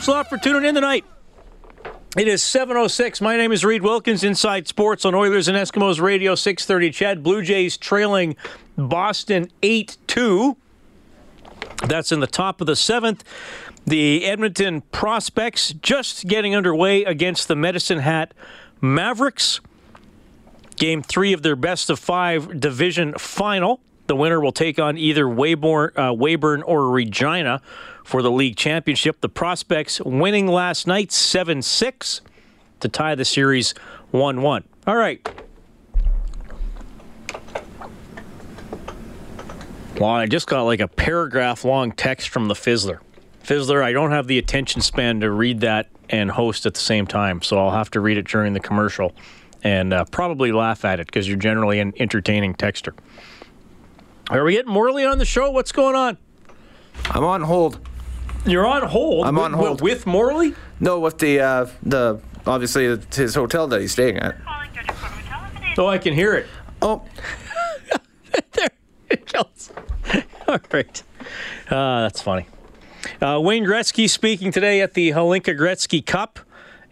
[0.00, 1.04] Thanks a lot for tuning in tonight.
[2.16, 3.20] It is 7.06.
[3.20, 7.22] My name is Reed Wilkins, Inside Sports on Oilers and Eskimos Radio 630 CHED.
[7.22, 8.34] Blue Jays trailing
[8.78, 10.56] Boston 8-2.
[11.86, 13.24] That's in the top of the seventh.
[13.84, 18.32] The Edmonton Prospects just getting underway against the Medicine Hat
[18.80, 19.60] Mavericks.
[20.76, 23.80] Game three of their best of five division final.
[24.06, 27.60] The winner will take on either uh, Weyburn or Regina
[28.04, 29.20] for the league championship.
[29.20, 32.20] The Prospects winning last night 7 6
[32.80, 33.74] to tie the series
[34.10, 34.64] 1 1.
[34.86, 35.26] All right.
[39.98, 43.00] Well, I just got like a paragraph long text from the Fizzler.
[43.44, 47.06] Fizzler, I don't have the attention span to read that and host at the same
[47.06, 49.14] time, so I'll have to read it during the commercial
[49.62, 52.94] and uh, probably laugh at it because you're generally an entertaining texter.
[54.30, 55.50] Are we getting Morley on the show?
[55.50, 56.16] What's going on?
[57.10, 57.78] I'm on hold.
[58.46, 59.26] You're on hold.
[59.26, 59.80] I'm with, on hold.
[59.80, 60.54] with Morley.
[60.78, 64.36] No, with the uh, the obviously it's his hotel that he's staying at.
[65.78, 66.46] Oh, I can hear it.
[66.82, 67.02] Oh,
[68.52, 68.68] there
[69.08, 69.70] it goes.
[70.48, 71.02] All right.
[71.70, 72.46] Uh, that's funny.
[73.20, 76.40] Uh, Wayne Gretzky speaking today at the Hlinka Gretzky Cup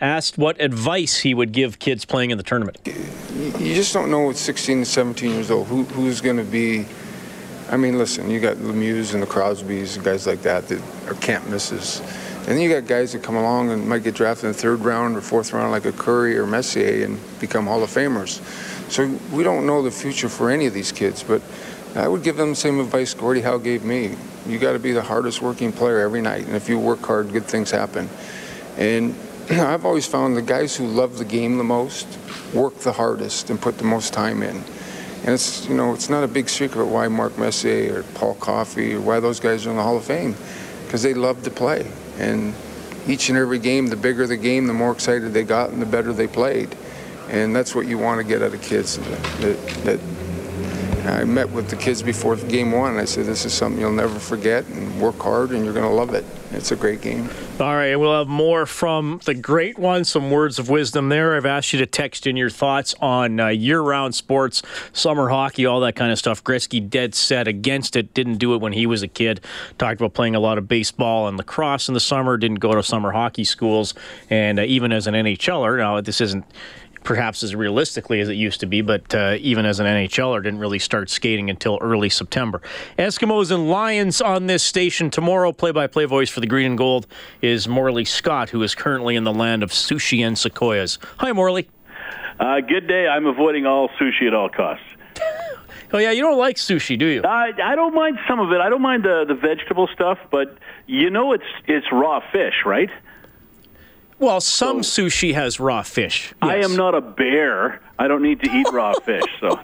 [0.00, 2.78] asked what advice he would give kids playing in the tournament.
[2.86, 6.86] you just don't know at 16 and 17 years old who, who's going to be.
[7.70, 11.14] I mean, listen, you got Lemieux and the Crosbys and guys like that that are
[11.14, 12.00] can't misses.
[12.48, 14.80] And then you got guys that come along and might get drafted in the third
[14.80, 18.40] round or fourth round, like a Kurri or Messier, and become Hall of Famers.
[18.90, 19.06] So
[19.36, 21.42] we don't know the future for any of these kids, but
[21.94, 24.16] I would give them the same advice Gordie Howe gave me.
[24.46, 27.32] You got to be the hardest working player every night, and if you work hard,
[27.32, 28.08] good things happen.
[28.78, 29.14] And
[29.50, 32.06] I've always found the guys who love the game the most
[32.54, 34.64] work the hardest and put the most time in.
[35.24, 38.94] And it's you know it's not a big secret why Mark Messier or Paul Coffey
[38.94, 40.34] or why those guys are in the Hall of Fame,
[40.84, 41.90] because they love to play.
[42.18, 42.54] And
[43.06, 45.86] each and every game, the bigger the game, the more excited they got and the
[45.86, 46.74] better they played.
[47.30, 48.96] And that's what you want to get out of kids.
[48.96, 50.00] That, that
[51.08, 52.92] I met with the kids before game one.
[52.92, 55.88] And I said, "This is something you'll never forget, and work hard, and you're going
[55.88, 56.24] to love it.
[56.52, 57.28] It's a great game."
[57.60, 61.36] All right, we'll have more from the great one, some words of wisdom there.
[61.36, 65.66] I've asked you to text in your thoughts on uh, year round sports, summer hockey,
[65.66, 66.44] all that kind of stuff.
[66.44, 69.40] Gretzky dead set against it, didn't do it when he was a kid.
[69.76, 72.82] Talked about playing a lot of baseball and lacrosse in the summer, didn't go to
[72.82, 73.94] summer hockey schools,
[74.30, 76.44] and uh, even as an NHLer, now this isn't
[77.08, 80.60] perhaps as realistically as it used to be, but uh, even as an NHLer, didn't
[80.60, 82.60] really start skating until early September.
[82.98, 85.50] Eskimos and Lions on this station tomorrow.
[85.50, 87.06] Play-by-play voice for the Green and Gold
[87.40, 90.98] is Morley Scott, who is currently in the land of sushi and sequoias.
[91.16, 91.70] Hi, Morley.
[92.38, 93.08] Uh, good day.
[93.08, 94.84] I'm avoiding all sushi at all costs.
[95.90, 97.22] Oh yeah, you don't like sushi, do you?
[97.24, 98.60] I, I don't mind some of it.
[98.60, 102.90] I don't mind the the vegetable stuff, but you know it's it's raw fish, right?
[104.18, 106.34] Well, some sushi has raw fish.
[106.42, 107.80] I am not a bear.
[107.98, 109.22] I don't need to eat raw fish.
[109.40, 109.60] So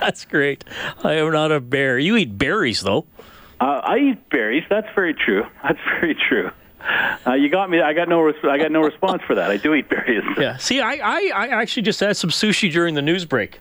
[0.00, 0.64] That's great.
[1.02, 1.98] I am not a bear.
[1.98, 3.04] You eat berries, though.
[3.60, 4.64] uh, I eat berries.
[4.70, 5.44] That's very true.
[5.62, 6.50] That's very true.
[7.26, 7.80] Uh, you got me.
[7.80, 8.20] I got no.
[8.20, 9.50] Res- I got no response for that.
[9.50, 10.22] I do eat berries.
[10.38, 10.56] Yeah.
[10.58, 13.60] See, I, I, I actually just had some sushi during the news break.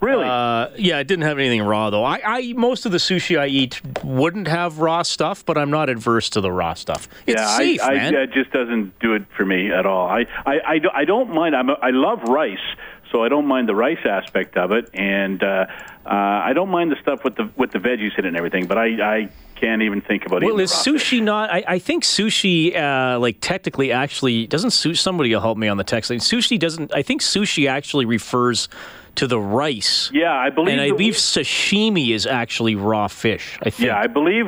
[0.00, 0.26] Really?
[0.26, 2.04] Uh, yeah, it didn't have anything raw though.
[2.04, 5.88] I, I most of the sushi I eat wouldn't have raw stuff, but I'm not
[5.88, 7.08] adverse to the raw stuff.
[7.26, 8.14] It's yeah, safe, I, man.
[8.14, 10.08] I, it just doesn't do it for me at all.
[10.08, 11.56] I, I, I, do- I don't mind.
[11.56, 12.58] I'm a, I love rice,
[13.10, 15.66] so I don't mind the rice aspect of it, and uh,
[16.04, 18.66] uh, I don't mind the stuff with the with the veggies in it and everything.
[18.66, 20.46] But I, I can't even think about it.
[20.46, 21.50] Well, is sushi not?
[21.50, 24.70] I, I think sushi, uh, like technically, actually doesn't.
[24.70, 26.18] Sushi, somebody will help me on the text line.
[26.18, 26.94] Sushi doesn't.
[26.94, 28.68] I think sushi actually refers
[29.16, 30.10] to the rice.
[30.12, 30.72] Yeah, I believe.
[30.72, 33.58] And I believe sashimi is actually raw fish.
[33.62, 33.86] I think.
[33.86, 34.46] Yeah, I believe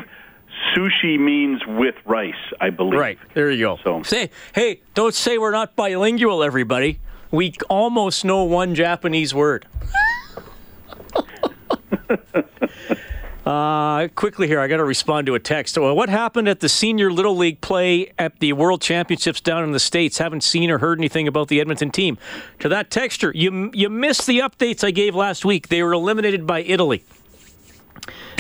[0.76, 2.35] sushi means with rice.
[2.61, 2.99] I believe.
[2.99, 3.79] Right there you go.
[3.82, 7.00] So- say, hey, don't say we're not bilingual, everybody.
[7.31, 9.67] We almost know one Japanese word.
[13.46, 15.79] Uh, quickly here, I got to respond to a text.
[15.79, 19.73] Well, what happened at the senior little league play at the World Championships down in
[19.73, 20.19] the states?
[20.19, 22.19] Haven't seen or heard anything about the Edmonton team.
[22.58, 25.69] To that texture, you you missed the updates I gave last week.
[25.69, 27.05] They were eliminated by Italy.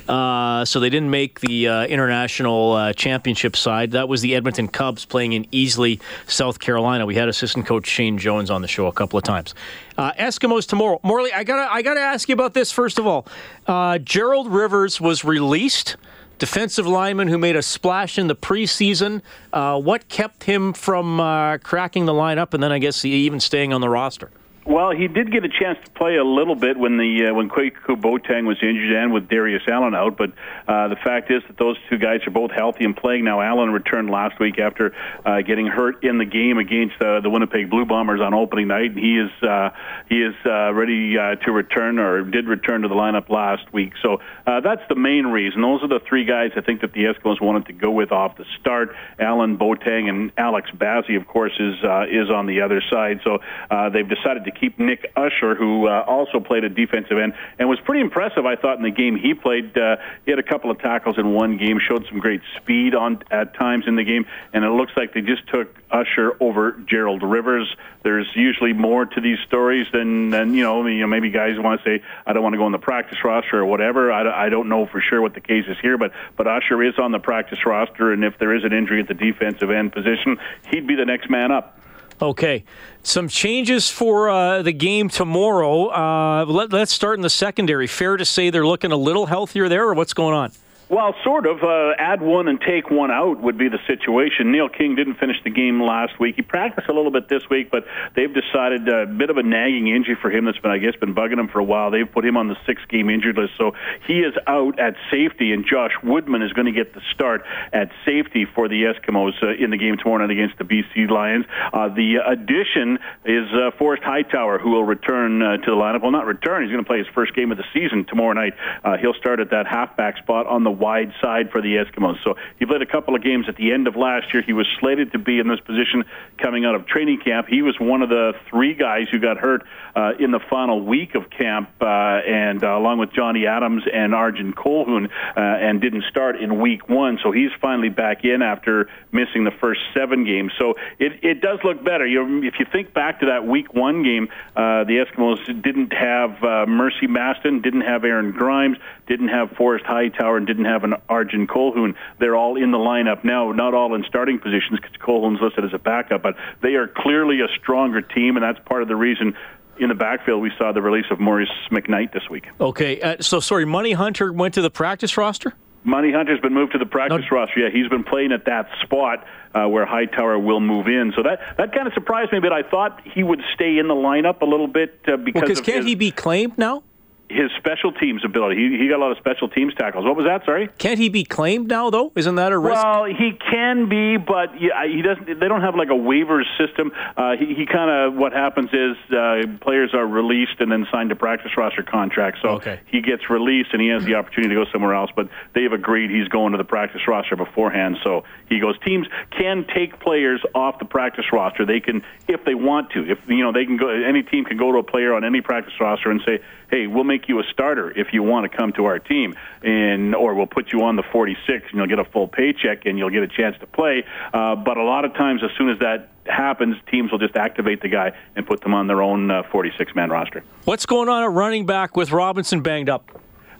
[0.08, 3.90] Uh, so they didn't make the uh, international uh, championship side.
[3.90, 7.04] That was the Edmonton Cubs playing in Easley, South Carolina.
[7.04, 9.54] We had assistant coach Shane Jones on the show a couple of times.
[9.98, 10.98] Uh, Eskimos tomorrow.
[11.02, 13.26] Morley, I gotta I gotta ask you about this first of all.
[13.66, 15.96] Uh, Gerald Rivers was released.
[16.38, 19.22] Defensive lineman who made a splash in the preseason.
[19.52, 21.18] Uh, what kept him from
[21.64, 24.30] cracking the lineup, and then I guess even staying on the roster?
[24.68, 27.48] Well, he did get a chance to play a little bit when the uh, when
[27.48, 30.18] Kwaku Boateng was injured and with Darius Allen out.
[30.18, 30.32] But
[30.68, 33.40] uh, the fact is that those two guys are both healthy and playing now.
[33.40, 34.94] Allen returned last week after
[35.24, 38.92] uh, getting hurt in the game against uh, the Winnipeg Blue Bombers on opening night.
[38.92, 39.70] He is uh,
[40.10, 43.94] he is uh, ready uh, to return or did return to the lineup last week.
[44.02, 45.62] So uh, that's the main reason.
[45.62, 48.36] Those are the three guys I think that the Eskimos wanted to go with off
[48.36, 48.94] the start.
[49.18, 53.20] Allen Boateng and Alex Bazzie, of course, is uh, is on the other side.
[53.24, 53.38] So
[53.70, 57.68] uh, they've decided to keep Nick Usher, who uh, also played a defensive end and
[57.68, 59.76] was pretty impressive, I thought, in the game he played.
[59.76, 63.22] Uh, he had a couple of tackles in one game, showed some great speed on
[63.30, 67.22] at times in the game, and it looks like they just took Usher over Gerald
[67.22, 67.74] Rivers.
[68.02, 71.80] There's usually more to these stories than, than you know, you know, maybe guys want
[71.82, 74.12] to say, I don't want to go on the practice roster or whatever.
[74.12, 76.98] I, I don't know for sure what the case is here, but, but Usher is
[76.98, 80.38] on the practice roster, and if there is an injury at the defensive end position,
[80.70, 81.77] he'd be the next man up.
[82.20, 82.64] Okay,
[83.04, 85.86] some changes for uh, the game tomorrow.
[85.86, 87.86] Uh, let, let's start in the secondary.
[87.86, 90.50] Fair to say they're looking a little healthier there, or what's going on?
[90.90, 91.62] Well, sort of.
[91.62, 94.52] Uh, add one and take one out would be the situation.
[94.52, 96.36] Neil King didn't finish the game last week.
[96.36, 97.84] He practiced a little bit this week, but
[98.16, 100.96] they've decided uh, a bit of a nagging injury for him that's been, I guess,
[100.96, 101.90] been bugging him for a while.
[101.90, 103.72] They've put him on the six-game injured list, so
[104.06, 107.90] he is out at safety, and Josh Woodman is going to get the start at
[108.06, 111.44] safety for the Eskimos uh, in the game tomorrow night against the BC Lions.
[111.72, 116.00] Uh, the addition is uh, Forrest Hightower, who will return uh, to the lineup.
[116.00, 116.62] Well, not return.
[116.62, 118.54] He's going to play his first game of the season tomorrow night.
[118.82, 122.22] Uh, he'll start at that halfback spot on the wide side for the Eskimos.
[122.24, 124.42] So he played a couple of games at the end of last year.
[124.42, 126.04] He was slated to be in this position
[126.38, 127.48] coming out of training camp.
[127.48, 129.64] He was one of the three guys who got hurt
[129.94, 134.14] uh, in the final week of camp, uh, and uh, along with Johnny Adams and
[134.14, 137.18] Arjen Colquhoun, uh, and didn't start in week one.
[137.22, 140.52] So he's finally back in after missing the first seven games.
[140.58, 142.06] So it, it does look better.
[142.06, 146.42] You, if you think back to that week one game, uh, the Eskimos didn't have
[146.42, 150.94] uh, Mercy Maston, didn't have Aaron Grimes, didn't have Forrest Hightower, and didn't have an
[151.08, 151.94] Arjen Colquhoun.
[152.18, 155.74] They're all in the lineup now, not all in starting positions because Colquhoun's listed as
[155.74, 159.34] a backup, but they are clearly a stronger team, and that's part of the reason
[159.78, 162.46] in the backfield we saw the release of Maurice McKnight this week.
[162.60, 165.54] Okay, uh, so sorry, Money Hunter went to the practice roster?
[165.84, 167.60] Money Hunter's been moved to the practice roster.
[167.60, 171.12] Yeah, he's been playing at that spot uh, where Hightower will move in.
[171.16, 172.52] So that that kind of surprised me a bit.
[172.52, 175.78] I thought he would stay in the lineup a little bit uh, because of can't
[175.78, 176.82] his, he be claimed now?
[177.30, 178.56] His special teams ability.
[178.56, 180.04] He, he got a lot of special teams tackles.
[180.04, 180.44] What was that?
[180.44, 180.68] Sorry.
[180.78, 182.12] Can't he be claimed now, though?
[182.16, 182.74] Isn't that a risk?
[182.82, 185.38] Well, he can be, but yeah, he doesn't.
[185.38, 186.92] They don't have like a waivers system.
[187.16, 191.10] Uh, he he kind of what happens is uh, players are released and then signed
[191.10, 192.40] to practice roster contracts.
[192.42, 192.80] So Okay.
[192.86, 195.10] he gets released and he has the opportunity to go somewhere else.
[195.14, 197.96] But they've agreed he's going to the practice roster beforehand.
[198.04, 198.76] So he goes.
[198.86, 199.06] Teams
[199.36, 201.66] can take players off the practice roster.
[201.66, 203.04] They can if they want to.
[203.10, 203.88] If you know they can go.
[203.88, 206.38] Any team can go to a player on any practice roster and say,
[206.70, 210.14] "Hey, we'll make you a starter if you want to come to our team," and
[210.14, 213.10] or we'll put you on the 46 and you'll get a full paycheck and you'll
[213.10, 214.04] get a chance to play.
[214.32, 217.80] Uh, but a lot of times, as soon as that happens, teams will just activate
[217.80, 220.44] the guy and put them on their own uh, 46 man roster.
[220.64, 223.10] What's going on at running back with Robinson banged up?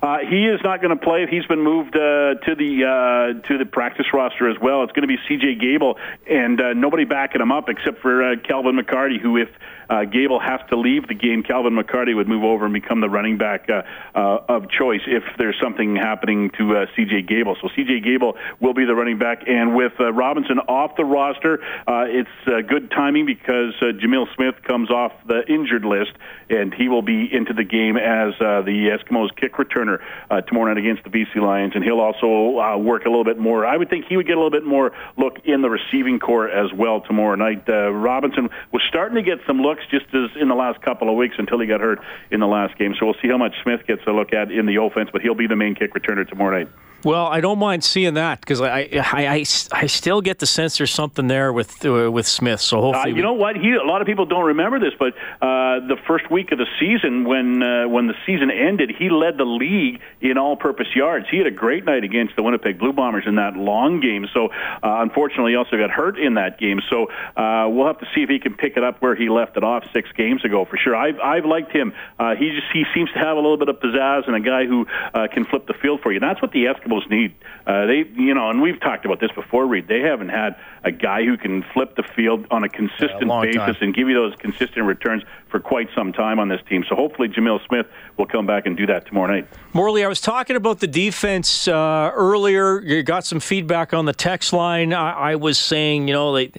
[0.00, 1.27] Uh, he is not going to play.
[1.29, 4.85] He's been moved uh, to the uh, to the practice roster as well.
[4.85, 5.57] It's going to be C.J.
[5.57, 5.99] Gable
[6.31, 9.49] and uh, nobody backing him up except for uh, Calvin McCarty, who if
[9.88, 13.09] uh, Gable has to leave the game, Calvin McCarty would move over and become the
[13.09, 13.83] running back uh,
[14.14, 17.23] uh, of choice if there's something happening to uh, C.J.
[17.23, 17.57] Gable.
[17.61, 18.00] So C.J.
[18.00, 22.28] Gable will be the running back, and with uh, Robinson off the roster, uh, it's
[22.47, 26.12] uh, good timing because uh, Jamil Smith comes off the injured list,
[26.50, 29.99] and he will be into the game as uh, the Eskimos kick returner
[30.30, 33.38] uh, tomorrow night against the BC Lions, and he'll also uh, work a little bit
[33.38, 33.66] more.
[33.66, 36.49] I would think he would get a little bit more look in the receiving corps
[36.49, 37.68] as well tomorrow night.
[37.68, 41.16] Uh, Robinson was starting to get some looks just as in the last couple of
[41.16, 42.94] weeks until he got hurt in the last game.
[42.99, 45.35] So we'll see how much Smith gets a look at in the offense, but he'll
[45.35, 46.68] be the main kick returner tomorrow night.
[47.04, 50.78] Well, I don't mind seeing that because I, I, I, I, still get the sense
[50.78, 52.61] there's something there with uh, with Smith.
[52.61, 53.54] So hopefully, uh, you know what?
[53.54, 56.66] He, a lot of people don't remember this, but uh, the first week of the
[56.80, 61.26] season, when uh, when the season ended, he led the league in all-purpose yards.
[61.30, 64.26] He had a great night against the Winnipeg Blue Bombers in that long game.
[64.35, 64.50] So uh,
[64.82, 66.80] unfortunately, he also got hurt in that game.
[66.90, 67.06] So
[67.37, 69.62] uh, we'll have to see if he can pick it up where he left it
[69.62, 70.95] off six games ago for sure.
[70.95, 71.93] I've I've liked him.
[72.39, 74.87] he just he seems to have a little bit of pizzazz and a guy who
[75.33, 76.21] can flip the field for you.
[76.21, 77.35] That's what the Eskimos need.
[77.67, 79.89] Uh, they, you know, and we've talked about this before, Reed.
[79.89, 83.43] They haven't had a guy who can flip the field on a consistent yeah, a
[83.43, 83.77] basis time.
[83.83, 86.85] and give you those consistent returns for quite some time on this team.
[86.89, 89.49] So hopefully, Jamil Smith will come back and do that tomorrow night.
[89.73, 92.81] Morley, I was talking about the defense uh, earlier.
[92.81, 94.93] You got some feedback on the text line.
[94.93, 96.53] I, I was saying, you know, they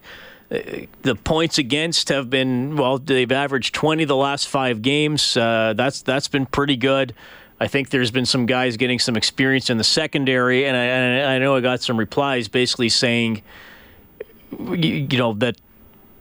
[0.49, 2.97] the points against have been well.
[2.97, 5.37] They've averaged 20 the last five games.
[5.37, 7.13] Uh, that's that's been pretty good.
[7.59, 11.29] I think there's been some guys getting some experience in the secondary, and I, and
[11.29, 13.43] I know I got some replies basically saying,
[14.57, 15.57] you, you know, that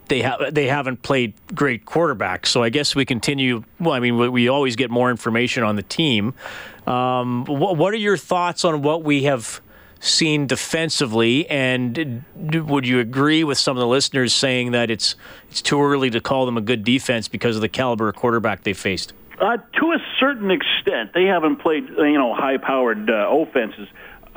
[0.09, 2.47] they have they haven't played great quarterbacks.
[2.47, 3.63] So I guess we continue.
[3.79, 6.33] Well, I mean, we always get more information on the team.
[6.85, 9.61] Um, what, what, are your thoughts on what we have
[9.99, 11.49] seen defensively?
[11.49, 15.15] And would you agree with some of the listeners saying that it's
[15.49, 18.63] it's too early to call them a good defense because of the caliber of quarterback
[18.63, 19.13] they faced?
[19.39, 23.87] Uh, to a certain extent, they haven't played you know high-powered uh, offenses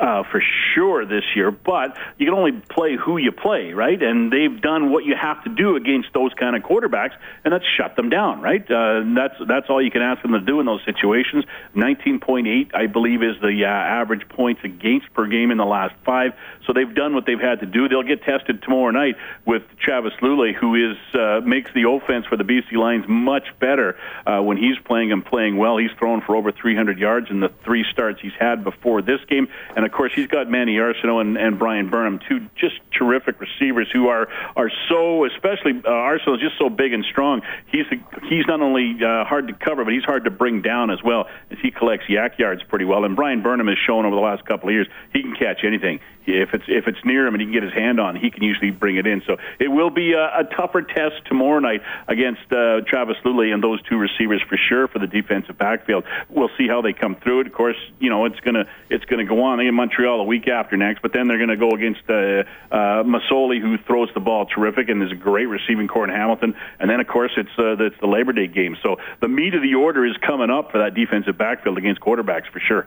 [0.02, 0.42] uh, for
[0.74, 4.02] sure this year, but you can only play who you play, right?
[4.02, 7.12] And they've done what you have to do against those kind of quarterbacks,
[7.44, 8.68] and that's shut them down, right?
[8.68, 11.44] Uh, that's that's all you can ask them to do in those situations.
[11.76, 16.32] 19.8, I believe, is the uh, average points against per game in the last five.
[16.66, 17.88] So they've done what they've had to do.
[17.88, 19.14] They'll get tested tomorrow night
[19.46, 23.96] with Travis Lulay, who is uh, makes the offense for the BC Lions much better
[24.26, 25.76] uh, when he's playing and playing well.
[25.76, 29.46] He's thrown for over 300 yards in the three starts he's had before this game,
[29.76, 33.88] and of course he's got Manny Arceneaux and, and Bryan Burnham, two just terrific receivers
[33.92, 37.42] who are are so, especially uh, Arceneaux is just so big and strong.
[37.70, 40.90] He's a, he's not only uh, hard to cover, but he's hard to bring down
[40.90, 43.04] as well as he collects YAC yards pretty well.
[43.04, 46.00] And Bryan Burnham has shown over the last couple of years he can catch anything
[46.26, 48.42] if it's if it's near him and he can get his hand on, he can
[48.42, 49.22] usually bring it in.
[49.26, 53.62] So it will be a, a tougher test tomorrow night against uh, Travis Lulay and
[53.62, 56.04] those two receivers for sure for the defensive backfield.
[56.28, 57.46] We'll see how they come through it.
[57.46, 60.76] Of course, you know it's gonna it's gonna go on in Montreal a week after
[60.76, 64.88] next, but then they're gonna go against uh, uh, Masoli, who throws the ball terrific
[64.88, 66.54] and is a great receiving corps in Hamilton.
[66.78, 68.76] And then of course it's uh, it's the Labor Day game.
[68.82, 72.46] So the meat of the order is coming up for that defensive backfield against quarterbacks
[72.52, 72.86] for sure.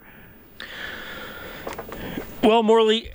[2.44, 3.10] Well, Morley,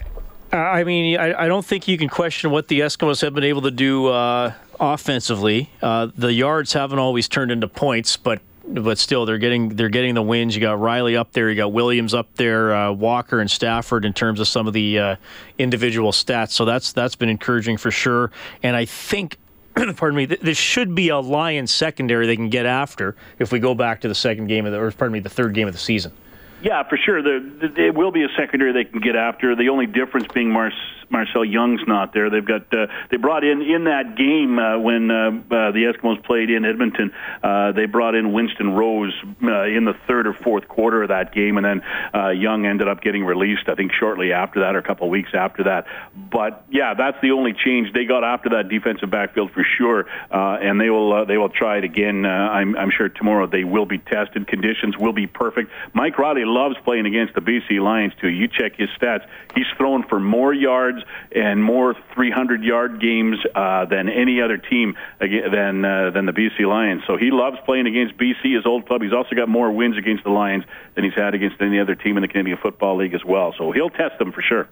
[0.52, 3.62] I mean, I, I, don't think you can question what the Eskimos have been able
[3.62, 5.70] to do uh, offensively.
[5.80, 10.14] Uh, the yards haven't always turned into points, but but still, they're getting they're getting
[10.14, 10.54] the wins.
[10.54, 14.12] You got Riley up there, you got Williams up there, uh, Walker and Stafford in
[14.12, 15.16] terms of some of the uh,
[15.58, 16.50] individual stats.
[16.50, 18.30] So that's that's been encouraging for sure.
[18.62, 19.38] And I think
[19.96, 23.74] pardon me, this should be a Lions secondary they can get after if we go
[23.74, 25.80] back to the second game of the, or pardon me, the third game of the
[25.80, 26.12] season.
[26.62, 27.22] Yeah, for sure.
[27.22, 29.56] There, there will be a secondary they can get after.
[29.56, 30.74] The only difference being Mars,
[31.08, 32.28] Marcel Young's not there.
[32.30, 36.22] They've got uh, they brought in in that game uh, when uh, uh, the Eskimos
[36.24, 37.12] played in Edmonton.
[37.42, 39.12] Uh, they brought in Winston Rose
[39.42, 41.82] uh, in the third or fourth quarter of that game, and then
[42.14, 43.68] uh, Young ended up getting released.
[43.68, 45.86] I think shortly after that, or a couple of weeks after that.
[46.14, 50.58] But yeah, that's the only change they got after that defensive backfield for sure, uh,
[50.60, 52.24] and they will uh, they will try it again.
[52.24, 54.46] Uh, I'm, I'm sure tomorrow they will be tested.
[54.46, 55.70] Conditions will be perfect.
[55.94, 58.28] Mike Riley loves playing against the BC Lions too.
[58.28, 60.98] You check his stats; he's thrown for more yards
[61.32, 67.02] and more 300-yard games uh, than any other team than uh, than the BC Lions.
[67.06, 69.02] So he loves playing against BC, his old club.
[69.02, 70.64] He's also got more wins against the Lions
[70.94, 73.54] than he's had against any other team in the Canadian Football League as well.
[73.56, 74.68] So he'll test them for sure.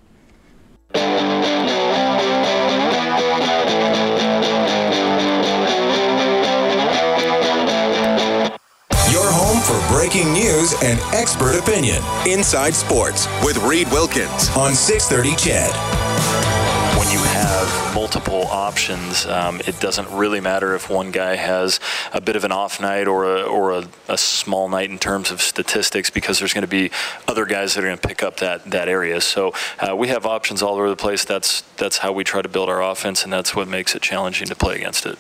[9.10, 12.02] Your home for breaking news and expert opinion.
[12.28, 16.47] Inside Sports with Reed Wilkins on 630 CHED.
[17.38, 21.80] Have multiple options, um, it doesn't really matter if one guy has
[22.12, 25.32] a bit of an off night or a, or a, a small night in terms
[25.32, 26.92] of statistics because there's going to be
[27.28, 29.22] other guys that are going to pick up that, that area.
[29.22, 31.26] So uh, we have options all over the place.
[31.26, 34.48] That's that's how we try to build our offense, and that's what makes it challenging
[34.48, 35.18] to play against it.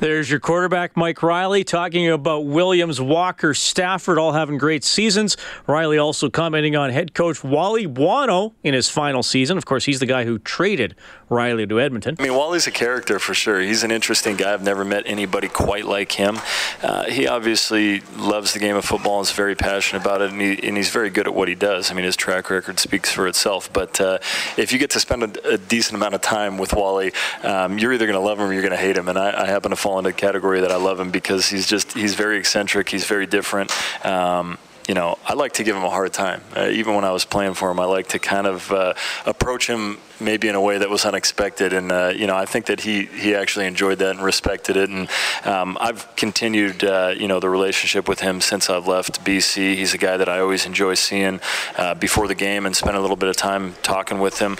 [0.00, 5.36] There's your quarterback, Mike Riley, talking about Williams, Walker, Stafford all having great seasons.
[5.66, 9.58] Riley also commenting on head coach Wally Buono in his final season.
[9.58, 10.94] Of course, he's the guy who traded
[11.28, 12.16] Riley to Edmonton.
[12.18, 13.60] I mean, Wally's a character for sure.
[13.60, 14.52] He's an interesting guy.
[14.52, 16.38] I've never met anybody quite like him.
[16.82, 20.40] Uh, he obviously loves the game of football and is very passionate about it, and,
[20.40, 21.90] he, and he's very good at what he does.
[21.90, 23.72] I mean, his track record speaks for itself.
[23.72, 24.18] But uh,
[24.56, 27.12] if you get to spend a, a, decent amount of time with Wally,
[27.42, 29.08] um, you're either going to love him or you're going to hate him.
[29.08, 31.66] And I, I, happen to fall into the category that I love him because he's
[31.66, 32.90] just he's very eccentric.
[32.90, 33.72] He's very different.
[34.04, 36.42] Um, you know, I like to give him a hard time.
[36.54, 38.92] Uh, even when I was playing for him, I like to kind of uh,
[39.24, 41.72] approach him maybe in a way that was unexpected.
[41.72, 44.90] And, uh, you know, I think that he, he actually enjoyed that and respected it.
[44.90, 45.08] And
[45.44, 49.74] um, I've continued, uh, you know, the relationship with him since I've left BC.
[49.74, 51.40] He's a guy that I always enjoy seeing
[51.76, 54.56] uh, before the game and spend a little bit of time talking with him.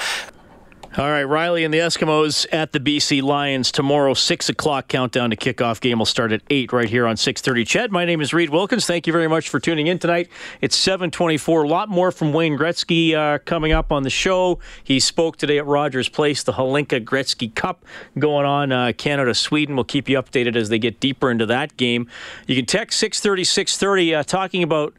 [0.96, 4.14] All right, Riley and the Eskimos at the BC Lions tomorrow.
[4.14, 5.80] Six o'clock countdown to kickoff.
[5.82, 7.62] Game will start at eight right here on six thirty.
[7.64, 8.86] CHED, my name is Reed Wilkins.
[8.86, 10.30] Thank you very much for tuning in tonight.
[10.62, 11.64] It's seven twenty-four.
[11.64, 14.60] A lot more from Wayne Gretzky uh, coming up on the show.
[14.82, 16.42] He spoke today at Rogers Place.
[16.42, 17.84] The Hlinka Gretzky Cup
[18.18, 18.72] going on.
[18.72, 19.76] Uh, Canada Sweden.
[19.76, 22.08] We'll keep you updated as they get deeper into that game.
[22.46, 24.94] You can text six thirty six thirty uh, talking about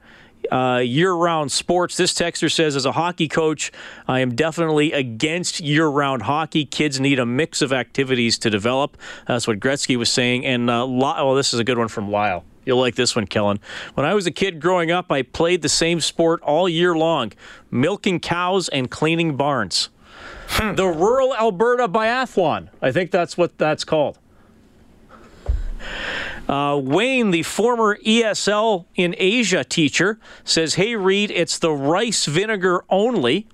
[0.51, 1.97] uh, year round sports.
[1.97, 3.71] This texter says, as a hockey coach,
[4.07, 6.65] I am definitely against year round hockey.
[6.65, 8.97] Kids need a mix of activities to develop.
[9.27, 10.45] That's what Gretzky was saying.
[10.45, 12.43] And, uh, oh, this is a good one from Lyle.
[12.65, 13.59] You'll like this one, Kellen.
[13.95, 17.31] When I was a kid growing up, I played the same sport all year long
[17.71, 19.89] milking cows and cleaning barns.
[20.49, 20.75] Hmm.
[20.75, 22.69] The Rural Alberta Biathlon.
[22.81, 24.19] I think that's what that's called.
[26.49, 32.83] Uh, Wayne, the former ESL in Asia teacher, says, Hey, Reed, it's the rice vinegar
[32.89, 33.47] only,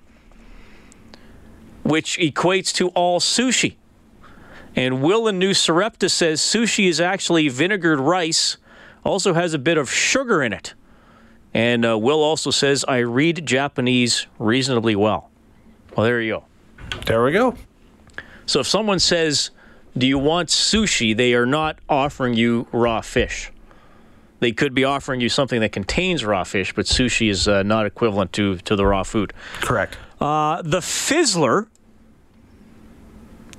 [1.83, 3.75] which equates to all sushi.
[4.77, 8.55] And Will in New Sarepta says sushi is actually vinegared rice,
[9.03, 10.73] also has a bit of sugar in it.
[11.53, 15.29] And uh, Will also says, I read Japanese reasonably well.
[15.97, 16.45] Well, there you go.
[17.07, 17.55] There we go.
[18.45, 19.51] So if someone says,
[19.97, 21.15] do you want sushi?
[21.15, 23.51] They are not offering you raw fish.
[24.39, 27.85] They could be offering you something that contains raw fish, but sushi is uh, not
[27.85, 29.33] equivalent to, to the raw food.
[29.61, 29.97] Correct.
[30.19, 31.67] Uh, the Fizzler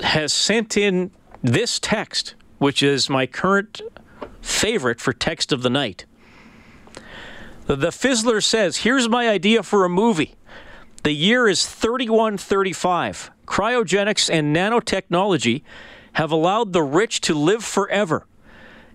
[0.01, 1.11] has sent in
[1.43, 3.81] this text, which is my current
[4.41, 6.05] favorite for text of the night.
[7.67, 10.35] The Fizzler says, Here's my idea for a movie.
[11.03, 13.31] The year is 3135.
[13.47, 15.63] Cryogenics and nanotechnology
[16.17, 18.27] have allowed the rich to live forever.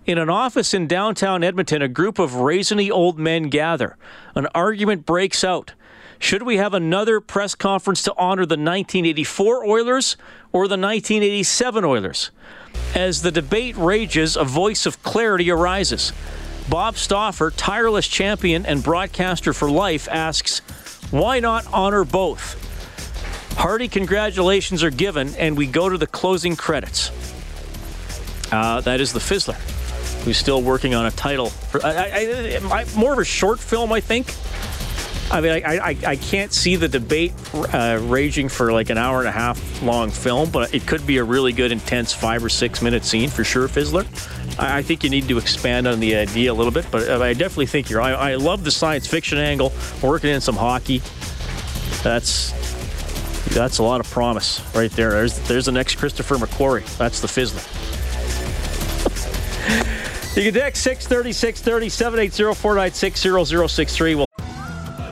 [0.04, 3.96] In an office in downtown Edmonton, a group of raisiny old men gather.
[4.34, 5.72] An argument breaks out.
[6.18, 10.16] Should we have another press conference to honor the 1984 Oilers
[10.52, 12.32] or the 1987 Oilers?
[12.92, 16.12] As the debate rages, a voice of clarity arises.
[16.68, 20.58] Bob Stauffer, tireless champion and broadcaster for life, asks,
[21.12, 22.61] Why not honor both?
[23.56, 27.10] Hearty congratulations are given, and we go to the closing credits.
[28.50, 29.54] Uh, that is the Fizzler,
[30.24, 31.46] who's still working on a title.
[31.46, 34.34] For, I, I, I, more of a short film, I think.
[35.30, 39.28] I mean, I, I, can't see the debate uh, raging for like an hour and
[39.28, 42.82] a half long film, but it could be a really good, intense five or six
[42.82, 44.04] minute scene for sure, Fizzler.
[44.58, 47.66] I, think you need to expand on the idea a little bit, but I definitely
[47.66, 48.02] think you're.
[48.02, 51.00] I, I love the science fiction angle, working in some hockey.
[52.02, 52.52] That's
[53.54, 55.10] that's a lot of promise right there.
[55.10, 56.96] There's there's the next Christopher McQuarrie.
[56.96, 57.62] That's the Fizzler.
[60.36, 64.24] you can text 630 630 780 496 0063.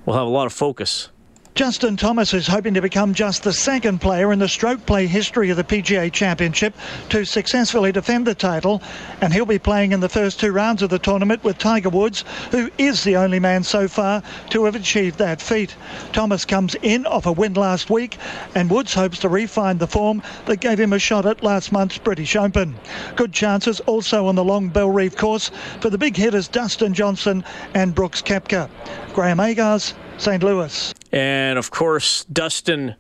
[0.06, 1.10] We'll have a lot of focus
[1.56, 5.50] Justin Thomas is hoping to become just the second player in the stroke play history
[5.50, 6.74] of the PGA Championship
[7.08, 8.82] to successfully defend the title,
[9.22, 12.26] and he'll be playing in the first two rounds of the tournament with Tiger Woods,
[12.52, 15.74] who is the only man so far to have achieved that feat.
[16.12, 18.18] Thomas comes in off a win last week,
[18.54, 21.98] and Woods hopes to refine the form that gave him a shot at last month's
[21.98, 22.76] British Open.
[23.16, 27.96] Good chances also on the long Bellerive course for the big hitters Dustin Johnson and
[27.96, 28.70] Brooks Koepka.
[29.14, 30.44] Graham Agars, St.
[30.44, 30.94] Louis.
[31.16, 32.96] And of course, Dustin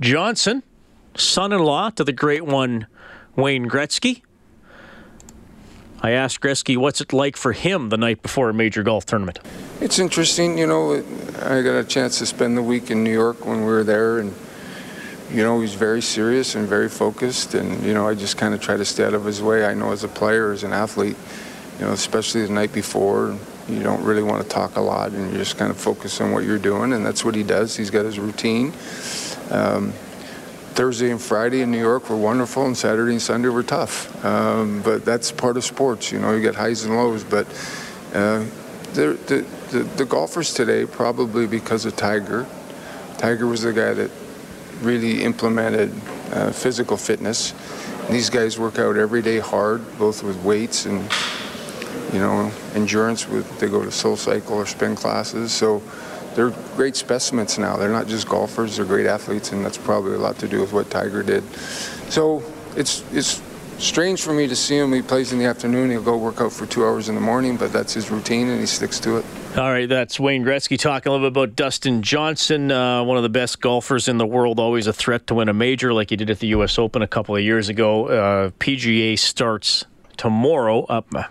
[0.00, 0.62] Johnson,
[1.14, 2.86] son in law to the great one,
[3.36, 4.22] Wayne Gretzky.
[6.00, 9.40] I asked Gretzky what's it like for him the night before a major golf tournament.
[9.82, 10.94] It's interesting, you know.
[11.42, 14.18] I got a chance to spend the week in New York when we were there,
[14.18, 14.34] and
[15.30, 18.62] you know he's very serious and very focused, and you know I just kind of
[18.62, 19.66] try to stay out of his way.
[19.66, 21.16] I know as a player, as an athlete,
[21.78, 23.36] you know, especially the night before,
[23.68, 26.32] you don't really want to talk a lot and you just kind of focus on
[26.32, 27.76] what you're doing and that's what he does.
[27.76, 28.72] He's got his routine.
[29.50, 29.92] Um,
[30.78, 34.24] thursday and friday in new york were wonderful and saturday and sunday were tough.
[34.24, 37.46] Um, but that's part of sports you know you get highs and lows but
[38.14, 38.44] uh,
[38.94, 42.46] the, the, the, the golfers today probably because of tiger.
[43.18, 44.10] Tiger was the guy that
[44.80, 45.92] really implemented
[46.32, 47.52] uh, physical fitness.
[48.08, 51.10] These guys work out every day hard both with weights and
[52.12, 55.52] you know, endurance with they go to soul cycle or spin classes.
[55.52, 55.82] So
[56.34, 57.76] they're great specimens now.
[57.76, 60.72] They're not just golfers, they're great athletes, and that's probably a lot to do with
[60.72, 61.44] what Tiger did.
[62.10, 62.42] So
[62.76, 63.42] it's it's
[63.78, 64.92] strange for me to see him.
[64.92, 65.90] He plays in the afternoon.
[65.90, 68.60] He'll go work out for two hours in the morning, but that's his routine, and
[68.60, 69.24] he sticks to it.
[69.56, 73.22] All right, that's Wayne Gretzky talking a little bit about Dustin Johnson, uh, one of
[73.22, 76.16] the best golfers in the world, always a threat to win a major like he
[76.16, 76.78] did at the U.S.
[76.78, 78.06] Open a couple of years ago.
[78.08, 80.84] Uh, PGA starts tomorrow.
[80.84, 81.06] Up.
[81.14, 81.24] Uh,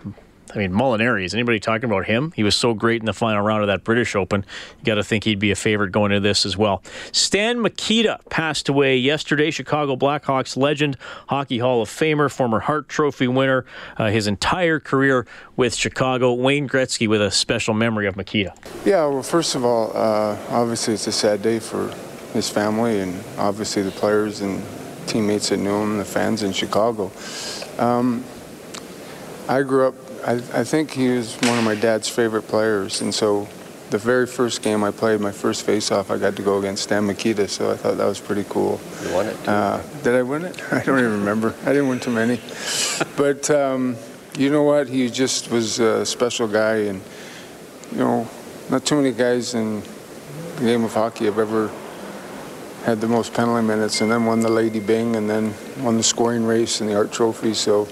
[0.57, 2.33] I mean, Molinari, is anybody talking about him?
[2.35, 4.43] He was so great in the final round of that British Open.
[4.79, 6.81] You got to think he'd be a favorite going into this as well.
[7.11, 9.51] Stan Mikita passed away yesterday.
[9.51, 10.97] Chicago Blackhawks legend,
[11.29, 13.65] Hockey Hall of Famer, former Hart Trophy winner.
[13.97, 16.33] Uh, his entire career with Chicago.
[16.33, 18.55] Wayne Gretzky with a special memory of Mikita.
[18.83, 21.93] Yeah, well, first of all, uh, obviously it's a sad day for
[22.33, 24.63] his family and obviously the players and
[25.05, 27.11] teammates that knew him, the fans in Chicago.
[27.77, 28.23] Um,
[29.47, 33.13] I grew up I, I think he was one of my dad's favorite players, and
[33.13, 33.47] so
[33.89, 37.05] the very first game I played, my first face-off, I got to go against Stan
[37.05, 38.79] Mikita, so I thought that was pretty cool.
[39.03, 39.47] You won it.
[39.47, 40.61] Uh, did I win it?
[40.73, 41.53] I don't even remember.
[41.63, 42.39] I didn't win too many,
[43.17, 43.95] but um,
[44.37, 44.87] you know what?
[44.87, 47.01] He just was a special guy, and
[47.91, 48.27] you know,
[48.69, 49.81] not too many guys in
[50.57, 51.71] the game of hockey have ever
[52.83, 56.03] had the most penalty minutes, and then won the Lady Byng, and then won the
[56.03, 57.53] scoring race and the Hart Trophy.
[57.53, 57.87] So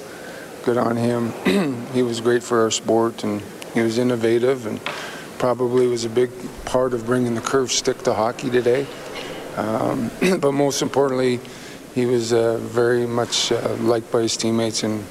[0.65, 1.32] good on him.
[1.93, 3.41] he was great for our sport, and
[3.75, 4.84] he was innovative, and
[5.38, 6.32] probably was a big
[6.65, 8.88] part of bringing the curve stick to hockey today.
[9.58, 11.39] Um, but most importantly,
[11.93, 15.06] he was uh, very much uh, liked by his teammates and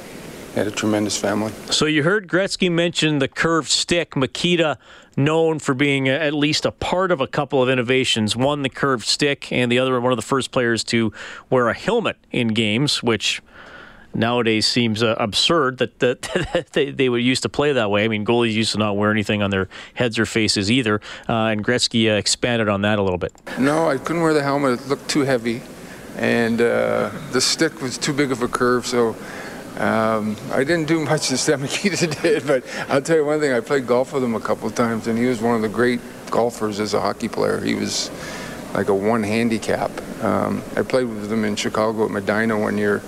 [0.56, 1.52] had a tremendous family.
[1.70, 4.16] So you heard Gretzky mention the curved stick.
[4.16, 4.78] Mikita
[5.16, 8.34] known for being at least a part of a couple of innovations.
[8.34, 11.12] One, the curved stick, and the other, one of the first players to
[11.48, 13.40] wear a helmet in games, which
[14.14, 18.04] nowadays seems uh, absurd that, that they, they would used to play that way.
[18.04, 21.46] I mean, goalies used to not wear anything on their heads or faces either, uh,
[21.46, 23.32] and Gretzky uh, expanded on that a little bit.
[23.58, 24.80] No, I couldn't wear the helmet.
[24.80, 25.62] It looked too heavy,
[26.16, 29.16] and uh, the stick was too big of a curve, so
[29.76, 33.52] Um, I didn't do much as Stan Mikita did, but I'll tell you one thing.
[33.52, 35.68] I played golf with him a couple of times, and he was one of the
[35.68, 36.00] great
[36.30, 37.60] golfers as a hockey player.
[37.60, 38.10] He was
[38.72, 39.90] like a one handicap.
[40.22, 43.02] Um, I played with him in Chicago at Medinah one year.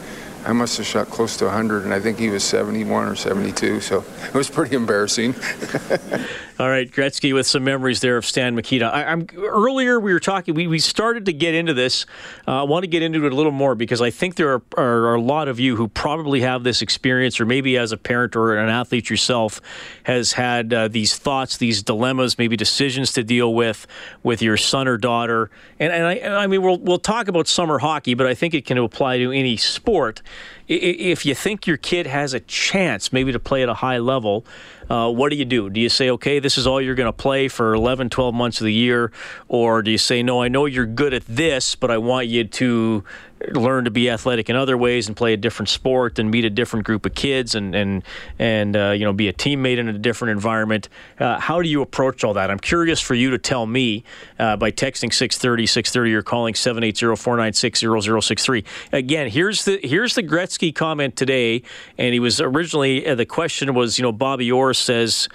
[0.46, 3.80] I must have shot close to 100, and I think he was 71 or 72,
[3.80, 5.34] so it was pretty embarrassing.
[6.58, 8.86] All right, Gretzky with some memories there of Stan Mikita.
[8.86, 10.54] I, am earlier we were talking.
[10.54, 12.06] We, we started to get into this.
[12.46, 14.62] Uh, I want to get into it a little more because I think there are,
[14.78, 17.98] are, are, a lot of you who probably have this experience, or maybe as a
[17.98, 19.60] parent or an athlete yourself,
[20.04, 23.86] has had uh, these thoughts, these dilemmas, maybe decisions to deal with
[24.22, 25.50] with your son or daughter.
[25.78, 28.64] And, and I, I mean, we'll we'll talk about summer hockey, but I think it
[28.64, 30.22] can apply to any sport.
[30.68, 34.44] If you think your kid has a chance, maybe to play at a high level
[34.88, 35.68] uh, what do you do?
[35.68, 38.60] Do you say, okay, this is all you're going to play for 11, 12 months
[38.60, 39.10] of the year?
[39.48, 42.44] Or do you say, no, I know you're good at this, but I want you
[42.44, 43.04] to
[43.52, 46.50] learn to be athletic in other ways and play a different sport and meet a
[46.50, 48.02] different group of kids and and
[48.38, 50.88] and uh, you know be a teammate in a different environment.
[51.18, 52.50] Uh, how do you approach all that?
[52.50, 54.04] I'm curious for you to tell me
[54.38, 58.64] uh, by texting 630 630 or calling 780-496-0063.
[58.92, 61.62] Again, here's the here's the Gretzky comment today,
[61.98, 65.28] and he was originally uh, the question was you know Bobby Orr says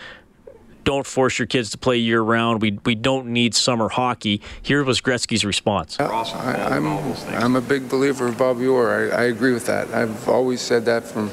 [0.84, 2.62] don't force your kids to play year round.
[2.62, 4.42] We, we don't need summer hockey.
[4.62, 6.00] Here was Gretzky's response.
[6.00, 9.12] I, am I'm, I'm a big believer of Bobby Orr.
[9.14, 9.94] I, I agree with that.
[9.94, 11.32] I've always said that from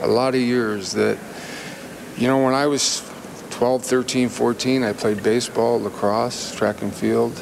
[0.00, 1.18] a lot of years that,
[2.16, 3.02] you know, when I was
[3.50, 7.32] 12, 13, 14, I played baseball, lacrosse, track and field.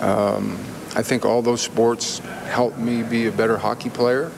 [0.00, 0.52] Um,
[0.94, 4.32] I think all those sports helped me be a better hockey player.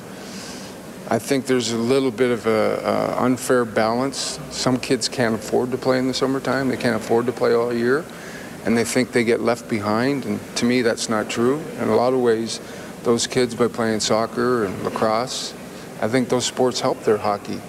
[1.12, 4.40] I think there's a little bit of a, unfair balance.
[4.50, 6.68] Some kids can't afford to play in the summertime.
[6.68, 8.02] They can't afford to play all year,
[8.64, 10.24] and they think they get left behind.
[10.24, 11.60] And to me, that's not true.
[11.78, 12.60] In a lot of ways,
[13.02, 15.52] those kids by playing soccer and lacrosse,
[16.00, 17.60] I think those sports help their hockey.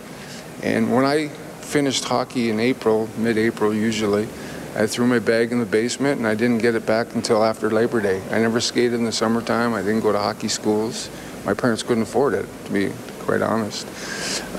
[0.62, 4.29] And when I finished hockey in April, mid-April usually,
[4.73, 7.69] I threw my bag in the basement and I didn't get it back until after
[7.69, 8.21] Labor Day.
[8.32, 9.73] I never skated in the summertime.
[9.73, 11.10] I didn't go to hockey schools.
[11.43, 13.88] My parents couldn't afford it, to be quite honest.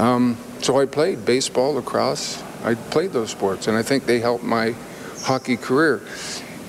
[0.00, 2.42] Um, so I played baseball, lacrosse.
[2.64, 4.74] I played those sports, and I think they helped my
[5.22, 6.00] hockey career.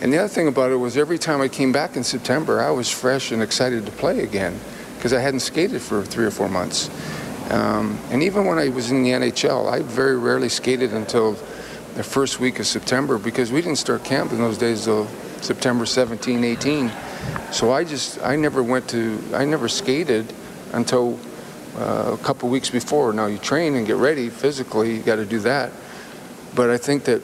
[0.01, 2.71] And the other thing about it was every time I came back in September, I
[2.71, 4.60] was fresh and excited to play again
[4.97, 6.89] because I hadn't skated for three or four months.
[7.49, 11.34] Um, and even when I was in the NHL, I very rarely skated until
[11.93, 15.08] the first week of September because we didn't start camp in those days till
[15.41, 16.91] September 17, 18.
[17.51, 20.34] So I just, I never went to, I never skated
[20.73, 21.19] until
[21.77, 23.13] uh, a couple weeks before.
[23.13, 25.71] Now you train and get ready physically, you got to do that.
[26.55, 27.21] But I think that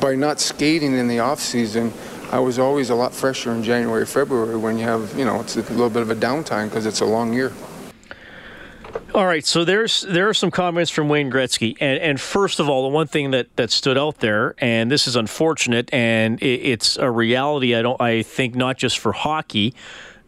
[0.00, 1.92] by not skating in the off season,
[2.30, 5.56] I was always a lot fresher in January, February when you have, you know, it's
[5.56, 7.52] a little bit of a downtime because it's a long year.
[9.12, 12.68] All right, so there's there are some comments from Wayne Gretzky, and and first of
[12.68, 16.60] all, the one thing that that stood out there, and this is unfortunate, and it,
[16.60, 17.74] it's a reality.
[17.74, 19.74] I don't, I think not just for hockey,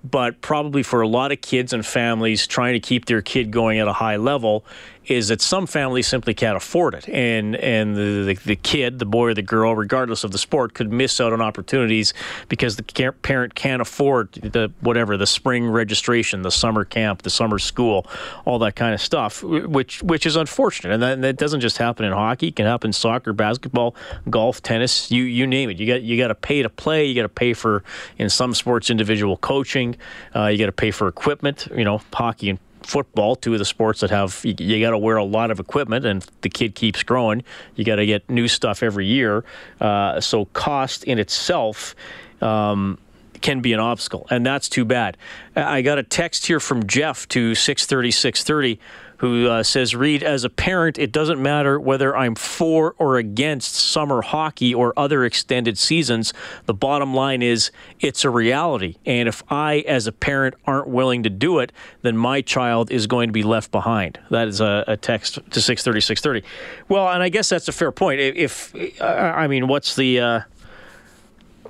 [0.04, 3.78] but probably for a lot of kids and families trying to keep their kid going
[3.78, 4.64] at a high level
[5.06, 9.04] is that some families simply can't afford it, and and the, the, the kid, the
[9.04, 12.14] boy or the girl, regardless of the sport, could miss out on opportunities
[12.48, 17.58] because the parent can't afford the whatever the spring registration, the summer camp, the summer
[17.58, 18.06] school,
[18.44, 21.78] all that kind of stuff, which which is unfortunate, and that, and that doesn't just
[21.78, 23.94] happen in hockey; it can happen in soccer, basketball,
[24.30, 25.78] golf, tennis, you you name it.
[25.78, 27.06] You got you got to pay to play.
[27.06, 27.82] You got to pay for
[28.18, 29.96] in some sports individual coaching.
[30.34, 31.66] Uh, you got to pay for equipment.
[31.74, 34.98] You know, hockey and football, two of the sports that have you, you got to
[34.98, 37.42] wear a lot of equipment, and the kid keeps growing.
[37.76, 39.44] You got to get new stuff every year.
[39.80, 41.94] Uh, so cost in itself.
[42.40, 42.98] Um,
[43.40, 45.16] can be an obstacle, and that's too bad.
[45.56, 48.80] I got a text here from Jeff to 630 630
[49.22, 53.72] who uh, says, Reed, as a parent, it doesn't matter whether I'm for or against
[53.72, 56.35] summer hockey or other extended seasons.
[56.66, 58.96] The bottom line is it's a reality.
[59.06, 61.70] And if I, as a parent, aren't willing to do it,
[62.02, 64.18] then my child is going to be left behind.
[64.30, 66.44] That is a, a text to 630, 630.
[66.88, 68.18] Well, and I guess that's a fair point.
[68.18, 70.18] If, I mean, what's the.
[70.18, 70.40] Uh,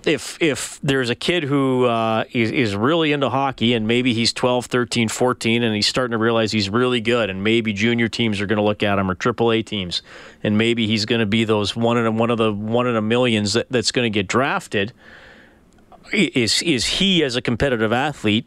[0.06, 4.32] if if there's a kid who uh, is, is really into hockey and maybe he's
[4.32, 8.40] 12, 13, 14 and he's starting to realize he's really good and maybe junior teams
[8.40, 10.02] are going to look at him or AAA teams
[10.42, 12.96] and maybe he's going to be those one in a, one of the one in
[12.96, 14.92] a millions that, that's going to get drafted
[16.12, 18.46] is is he as a competitive athlete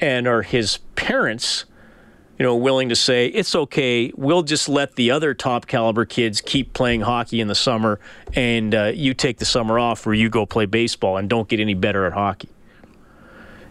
[0.00, 1.64] and are his parents
[2.40, 4.10] you know, willing to say it's okay.
[4.16, 8.00] We'll just let the other top caliber kids keep playing hockey in the summer,
[8.32, 11.60] and uh, you take the summer off where you go play baseball and don't get
[11.60, 12.48] any better at hockey.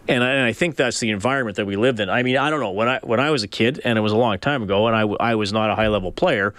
[0.06, 2.08] And I, and I, think that's the environment that we lived in.
[2.08, 4.12] I mean, I don't know when I when I was a kid, and it was
[4.12, 6.54] a long time ago, and I, I was not a high level player,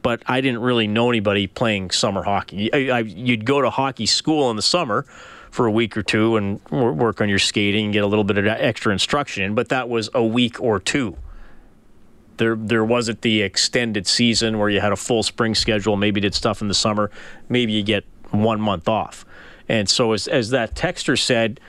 [0.00, 2.70] but I didn't really know anybody playing summer hockey.
[2.72, 5.02] You'd go to hockey school in the summer
[5.50, 8.38] for a week or two and work on your skating and get a little bit
[8.38, 11.18] of extra instruction, but that was a week or two.
[12.40, 16.34] There, there wasn't the extended season where you had a full spring schedule, maybe did
[16.34, 17.10] stuff in the summer,
[17.50, 19.26] maybe you get one month off.
[19.68, 21.60] And so, as, as that texter said,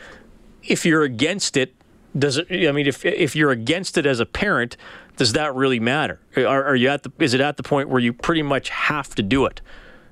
[0.63, 1.75] if you're against it,
[2.17, 2.47] does it?
[2.49, 4.77] I mean, if if you're against it as a parent,
[5.17, 6.19] does that really matter?
[6.37, 7.11] Are, are you at the?
[7.19, 9.61] Is it at the point where you pretty much have to do it?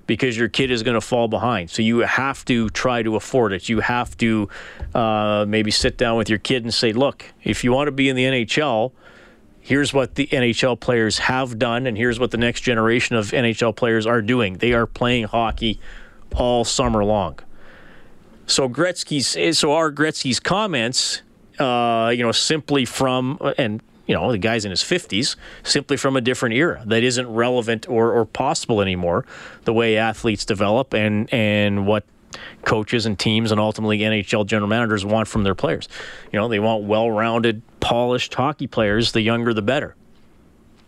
[0.09, 1.69] because your kid is going to fall behind.
[1.69, 3.69] So you have to try to afford it.
[3.69, 4.49] You have to
[4.95, 8.09] uh, maybe sit down with your kid and say, look, if you want to be
[8.09, 8.91] in the NHL,
[9.61, 13.75] here's what the NHL players have done, and here's what the next generation of NHL
[13.75, 14.55] players are doing.
[14.55, 15.79] They are playing hockey
[16.35, 17.39] all summer long.
[18.47, 21.21] So Gretzky's, so our Gretzky's comments,
[21.59, 26.15] uh, you know, simply from and you know, the guy's in his 50s, simply from
[26.17, 29.23] a different era that isn't relevant or, or possible anymore,
[29.65, 32.03] the way athletes develop and, and what
[32.63, 35.87] coaches and teams and ultimately NHL general managers want from their players.
[36.31, 39.95] You know, they want well rounded, polished hockey players, the younger the better.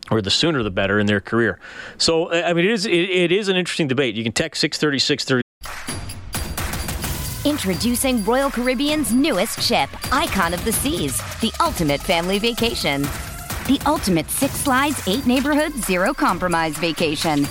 [0.09, 1.59] Or the sooner the better in their career.
[1.97, 4.15] So, I mean, it is it, it is an interesting debate.
[4.15, 5.41] You can text 630 630.
[7.43, 13.01] Introducing Royal Caribbean's newest ship, Icon of the Seas, the ultimate family vacation.
[13.67, 17.43] The ultimate six slides, eight neighborhoods, zero compromise vacation.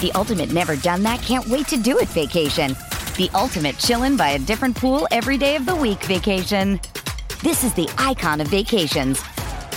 [0.00, 2.76] The ultimate never done that, can't wait to do it vacation.
[3.16, 6.80] The ultimate chillin' by a different pool every day of the week vacation.
[7.42, 9.22] This is the icon of vacations.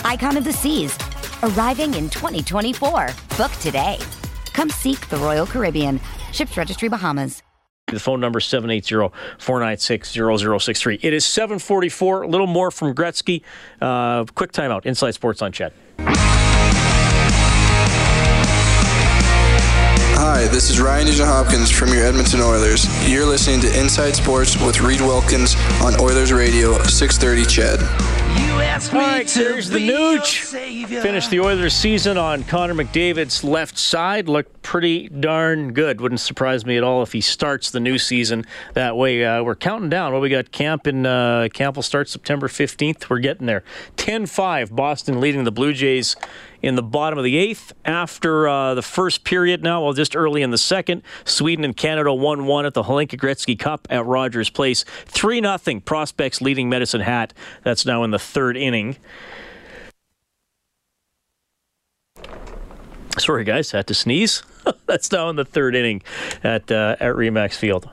[0.04, 0.96] Icon of the Seas,
[1.42, 3.08] arriving in 2024.
[3.36, 3.98] Book today.
[4.54, 6.00] Come seek the Royal Caribbean.
[6.32, 7.42] Ships Registry Bahamas.
[7.88, 11.00] The phone number is 780-496-0063.
[11.02, 13.42] It is 744, a little more from Gretzky.
[13.82, 14.86] Uh, quick timeout.
[14.86, 15.74] Inside Sports on CHED.
[20.28, 22.84] Hi, this is Ryan Nugent Hopkins from your Edmonton Oilers.
[23.08, 27.80] You're listening to Inside Sports with Reed Wilkins on Oilers Radio 630 CHED.
[28.92, 30.52] All right, here's the Nooch.
[31.00, 34.28] Finished the Oilers season on Connor McDavid's left side.
[34.28, 36.00] Looked pretty darn good.
[36.00, 39.24] Wouldn't surprise me at all if he starts the new season that way.
[39.24, 40.12] Uh, we're counting down.
[40.12, 43.08] Well, we got camp in uh, camp will start September 15th.
[43.08, 43.62] We're getting there.
[43.96, 46.16] 10-5, Boston leading the Blue Jays
[46.62, 50.42] in the bottom of the eighth after uh, the first period now, well, just early
[50.42, 51.02] in the second.
[51.24, 54.84] Sweden and Canada 1 1 at the Hlinka Gretzky Cup at Rogers Place.
[55.06, 55.80] 3 0.
[55.80, 57.32] Prospects leading Medicine Hat.
[57.62, 58.96] That's now in the third inning.
[63.18, 64.42] Sorry, guys, had to sneeze.
[64.86, 66.02] That's now in the third inning
[66.44, 67.88] at uh, at Remax Field.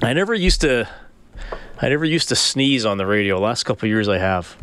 [0.00, 0.88] I never used to,
[1.80, 3.38] I never used to sneeze on the radio.
[3.38, 4.56] Last couple years, I have.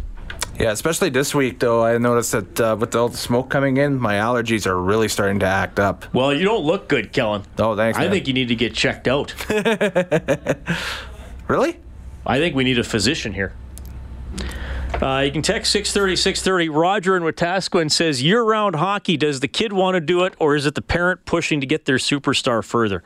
[0.59, 1.83] Yeah, especially this week, though.
[1.83, 5.39] I noticed that uh, with all the smoke coming in, my allergies are really starting
[5.39, 6.13] to act up.
[6.13, 7.43] Well, you don't look good, Kellen.
[7.59, 7.97] Oh, thanks.
[7.97, 8.11] I man.
[8.11, 9.35] think you need to get checked out.
[11.47, 11.77] really?
[12.25, 13.53] I think we need a physician here.
[15.01, 16.69] Uh, you can text 630 630.
[16.69, 20.55] Roger in Wetaskiwin says year round hockey, does the kid want to do it or
[20.55, 23.03] is it the parent pushing to get their superstar further?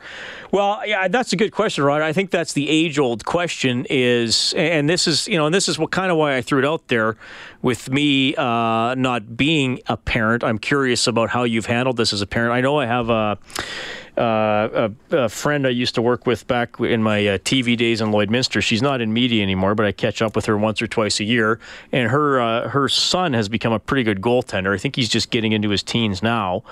[0.52, 2.04] Well, yeah, that's a good question, Roger.
[2.04, 5.68] I think that's the age old question is, and this is, you know, and this
[5.68, 7.16] is what kind of why I threw it out there
[7.62, 10.42] with me uh, not being a parent.
[10.42, 12.52] I'm curious about how you've handled this as a parent.
[12.52, 13.38] I know I have a
[14.16, 18.00] uh, a, a, friend I used to work with back in my uh, TV days
[18.00, 18.60] in Lloydminster.
[18.62, 21.24] She's not in media anymore, but I catch up with her once or twice a
[21.24, 21.58] year.
[21.92, 24.74] And her uh, her son has become a pretty good goaltender.
[24.74, 26.64] I think he's just getting into his teens now.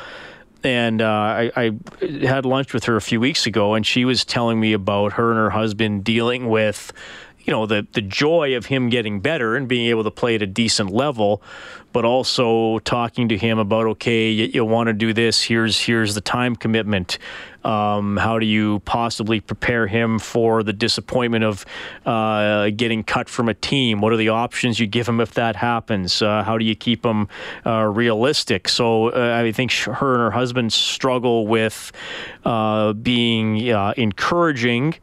[0.65, 4.25] And uh, I, I had lunch with her a few weeks ago, and she was
[4.25, 6.93] telling me about her and her husband dealing with
[7.49, 10.43] you know the the joy of him getting better and being able to play at
[10.43, 11.43] a decent level,
[11.95, 15.43] but also talking to him about okay, you, you want to do this.
[15.43, 17.17] Here's here's the time commitment.
[17.65, 21.65] Um, how do you possibly prepare him for the disappointment of
[22.05, 24.03] uh, getting cut from a team?
[24.03, 26.21] What are the options you give him if that happens?
[26.21, 27.29] Uh, how do you keep him
[27.65, 28.69] uh, realistic?
[28.69, 31.93] So uh, I think her and her husband struggle with
[32.45, 34.97] uh, being uh, encouraging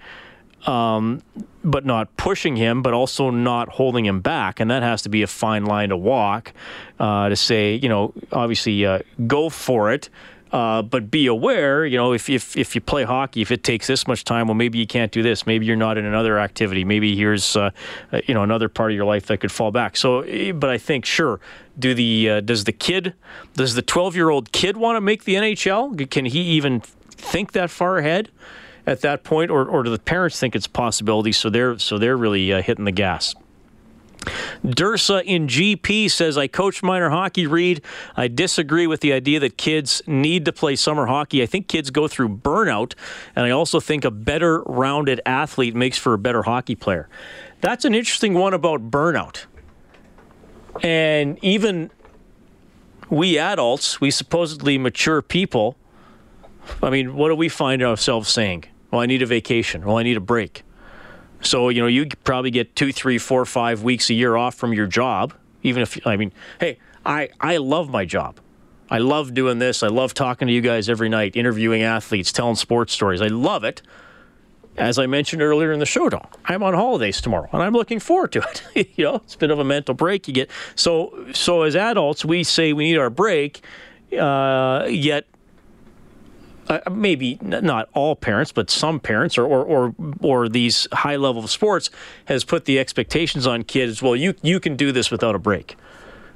[0.68, 1.22] um,
[1.66, 4.60] but not pushing him, but also not holding him back.
[4.60, 6.54] And that has to be a fine line to walk
[7.00, 10.10] uh, to say, you know, obviously uh, go for it.
[10.52, 13.88] Uh, but be aware, you know, if, if if you play hockey, if it takes
[13.88, 15.46] this much time, well, maybe you can't do this.
[15.46, 16.86] Maybe you're not in another activity.
[16.86, 17.72] Maybe here's, uh,
[18.14, 19.98] uh, you know, another part of your life that could fall back.
[19.98, 21.42] So, eh, but I think sure,
[21.78, 23.16] do the uh, does the kid,
[23.56, 26.10] does the 12 year old kid want to make the NHL?
[26.10, 28.30] Can he even think that far ahead?
[28.86, 31.32] At that point, or, or do the parents think it's a possibility?
[31.32, 33.36] So they're so they're really uh, hitting the gas.
[34.64, 37.82] Dursa in GP says, I coach minor hockey, Reed.
[38.16, 41.44] I disagree with the idea that kids need to play summer hockey.
[41.44, 42.94] I think kids go through burnout,
[43.36, 47.08] and I also think a better rounded athlete makes for a better hockey player.
[47.62, 49.46] That's an interesting one about burnout.
[50.82, 51.92] And even
[53.10, 55.78] we adults, we supposedly mature people,
[56.82, 58.66] I mean, what do we find ourselves saying?
[58.92, 59.86] Well, I need a vacation.
[59.86, 60.64] Well, I need a break.
[61.42, 64.74] So, you know, you probably get two, three, four, five weeks a year off from
[64.74, 65.34] your job.
[65.64, 68.40] Even if, I mean, hey, I, I love my job.
[68.90, 69.84] I love doing this.
[69.84, 73.22] I love talking to you guys every night, interviewing athletes, telling sports stories.
[73.22, 73.82] I love it.
[74.78, 78.00] As I mentioned earlier in the show, Don, I'm on holidays tomorrow, and I'm looking
[78.00, 78.40] forward to
[78.76, 78.90] it.
[78.98, 80.52] you know, it's a bit of a mental break you get.
[80.76, 83.64] So, so as adults, we say we need our break,
[84.20, 85.26] uh, yet
[86.68, 91.44] uh, maybe not all parents, but some parents or, or, or, or these high level
[91.44, 91.90] of sports
[92.26, 94.02] has put the expectations on kids.
[94.02, 95.78] Well, you, you can do this without a break.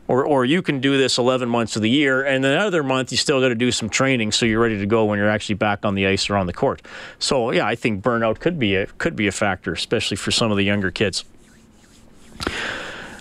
[0.07, 3.11] Or, or you can do this 11 months of the year, and then another month
[3.11, 5.53] you still got to do some training so you're ready to go when you're actually
[5.53, 6.81] back on the ice or on the court.
[7.19, 10.49] So yeah, I think burnout could be a could be a factor, especially for some
[10.49, 11.25] of the younger kids.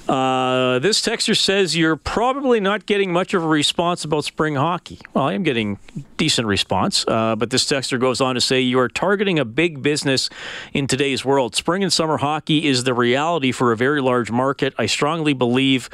[0.09, 4.99] Uh, this texter says you're probably not getting much of a response about spring hockey.
[5.13, 5.79] Well, I am getting
[6.17, 9.83] decent response, uh, but this texter goes on to say you are targeting a big
[9.83, 10.31] business
[10.73, 11.55] in today's world.
[11.55, 14.73] Spring and summer hockey is the reality for a very large market.
[14.79, 15.91] I strongly believe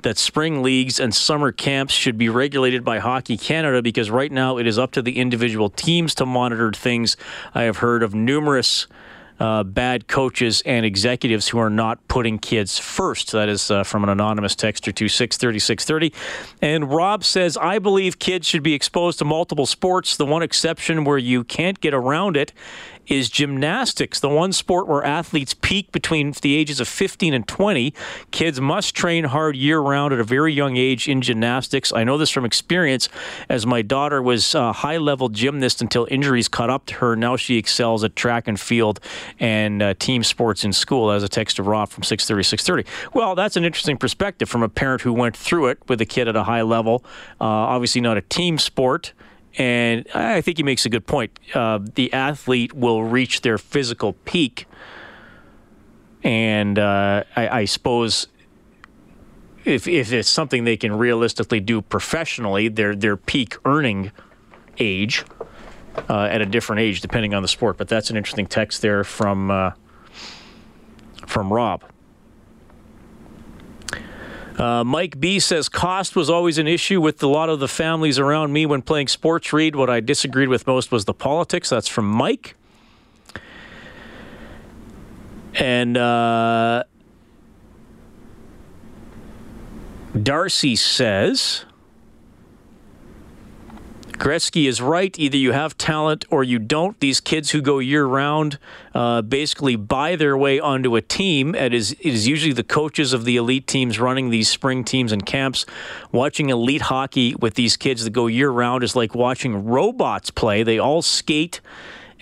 [0.00, 4.56] that spring leagues and summer camps should be regulated by Hockey Canada because right now
[4.56, 7.18] it is up to the individual teams to monitor things.
[7.54, 8.86] I have heard of numerous
[9.40, 13.32] uh, bad coaches and executives who are not putting kids first.
[13.32, 16.12] That is uh, from an anonymous texter to 630 630.
[16.60, 20.16] And Rob says, I believe kids should be exposed to multiple sports.
[20.16, 22.52] The one exception where you can't get around it
[23.08, 27.94] is gymnastics, the one sport where athletes peak between the ages of 15 and 20.
[28.30, 31.92] Kids must train hard year round at a very young age in gymnastics.
[31.92, 33.08] I know this from experience,
[33.48, 37.16] as my daughter was a high level gymnast until injuries caught up to her.
[37.16, 39.00] Now she excels at track and field
[39.40, 43.12] and uh, team sports in school, as a text to Rob from 630 630.
[43.14, 46.28] Well, that's an interesting perspective from a parent who went through it with a kid
[46.28, 47.04] at a high level.
[47.40, 49.12] Uh, obviously, not a team sport.
[49.56, 51.38] And I think he makes a good point.
[51.54, 54.66] Uh, the athlete will reach their physical peak.
[56.22, 58.28] And uh, I, I, suppose
[59.64, 64.12] if, if it's something they can realistically do professionally, their, their peak earning
[64.78, 65.24] age
[66.08, 67.76] uh, at a different age, depending on the sport.
[67.76, 69.70] But that's an interesting text there from, uh,
[71.26, 71.84] from Rob.
[74.58, 78.18] Uh, Mike B says cost was always an issue with a lot of the families
[78.18, 79.52] around me when playing sports.
[79.52, 81.70] Reed what I disagreed with most was the politics.
[81.70, 82.56] That's from Mike.
[85.54, 86.84] And uh,
[90.20, 91.64] Darcy says
[94.18, 95.16] Gretzky is right.
[95.16, 96.98] Either you have talent or you don't.
[96.98, 98.58] These kids who go year round
[98.92, 101.54] uh, basically buy their way onto a team.
[101.54, 105.12] It is, it is usually the coaches of the elite teams running these spring teams
[105.12, 105.64] and camps.
[106.10, 110.64] Watching elite hockey with these kids that go year round is like watching robots play.
[110.64, 111.60] They all skate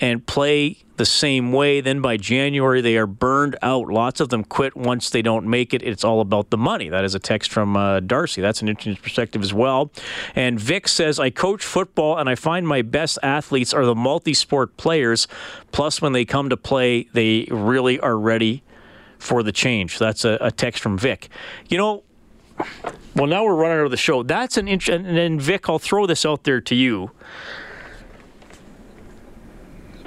[0.00, 1.80] and play the same way.
[1.80, 3.88] Then by January, they are burned out.
[3.88, 5.82] Lots of them quit once they don't make it.
[5.82, 6.88] It's all about the money.
[6.88, 8.40] That is a text from uh, Darcy.
[8.40, 9.90] That's an interesting perspective as well.
[10.34, 14.34] And Vic says, I coach football and I find my best athletes are the multi
[14.34, 15.28] sport players.
[15.72, 18.62] Plus, when they come to play, they really are ready
[19.18, 19.98] for the change.
[19.98, 21.28] That's a, a text from Vic.
[21.68, 22.02] You know,
[23.14, 24.22] well, now we're running out of the show.
[24.22, 27.10] That's an interesting, and then Vic, I'll throw this out there to you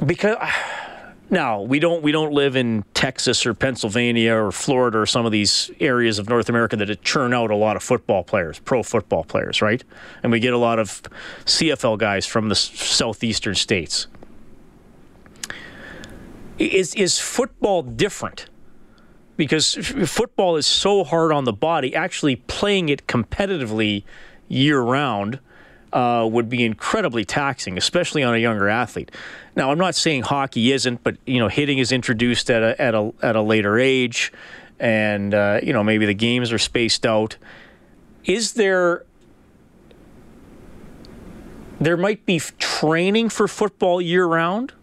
[0.06, 0.38] because
[1.30, 5.32] now we don't we don't live in Texas or Pennsylvania or Florida or some of
[5.32, 9.24] these areas of North America that churn out a lot of football players, pro football
[9.24, 9.84] players, right?
[10.24, 11.02] And we get a lot of
[11.46, 14.08] CFL guys from the southeastern states.
[16.58, 18.48] Is is football different?
[19.38, 21.96] Because football is so hard on the body.
[21.96, 24.04] Actually, playing it competitively
[24.50, 25.40] year round
[25.94, 29.12] uh, would be incredibly taxing, especially on a younger athlete.
[29.56, 32.96] Now, I'm not saying hockey isn't, but you know, hitting is introduced at a at
[32.96, 34.32] a at a later age,
[34.80, 37.38] and uh, you know maybe the games are spaced out.
[38.26, 39.06] Is there?
[41.82, 44.74] There might be training for football year round,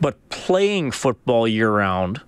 [0.00, 2.20] but playing football year round